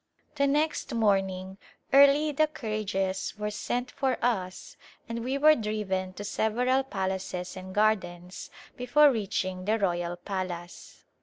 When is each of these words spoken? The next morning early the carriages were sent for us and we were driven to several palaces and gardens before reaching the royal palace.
The 0.33 0.47
next 0.47 0.95
morning 0.95 1.59
early 1.93 2.31
the 2.31 2.47
carriages 2.47 3.35
were 3.37 3.51
sent 3.51 3.91
for 3.91 4.17
us 4.19 4.75
and 5.07 5.23
we 5.23 5.37
were 5.37 5.53
driven 5.53 6.13
to 6.13 6.23
several 6.23 6.81
palaces 6.83 7.55
and 7.55 7.71
gardens 7.71 8.49
before 8.75 9.11
reaching 9.11 9.65
the 9.65 9.77
royal 9.77 10.15
palace. 10.15 11.03